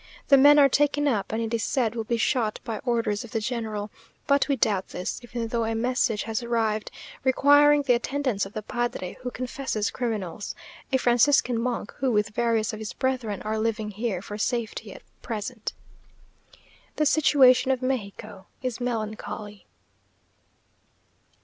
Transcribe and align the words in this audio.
The 0.29 0.35
men 0.35 0.57
are 0.57 0.67
taken 0.67 1.07
up, 1.07 1.31
and 1.31 1.43
it 1.43 1.53
is 1.53 1.61
said 1.61 1.93
will 1.93 2.03
be 2.03 2.17
shot 2.17 2.59
by 2.63 2.79
orders 2.79 3.23
of 3.23 3.29
the 3.29 3.39
general; 3.39 3.91
but 4.25 4.47
we 4.47 4.55
doubt 4.55 4.87
this, 4.87 5.23
even 5.23 5.49
though 5.49 5.63
a 5.63 5.75
message 5.75 6.23
has 6.23 6.41
arrived, 6.41 6.89
requiring 7.23 7.83
the 7.83 7.93
attendance 7.93 8.43
of 8.43 8.53
the 8.53 8.63
padre 8.63 9.15
who 9.21 9.29
confesses 9.29 9.91
criminals; 9.91 10.55
a 10.91 10.97
Franciscan 10.97 11.61
monk, 11.61 11.93
who, 11.99 12.11
with 12.11 12.29
various 12.29 12.73
of 12.73 12.79
his 12.79 12.93
brethren, 12.93 13.43
are 13.43 13.59
living 13.59 13.91
here 13.91 14.23
for 14.23 14.39
safety 14.39 14.91
at 14.91 15.03
present. 15.21 15.73
The 16.95 17.05
situation 17.05 17.69
of 17.69 17.83
Mexico 17.83 18.47
is 18.63 18.81
melancholy. 18.81 19.67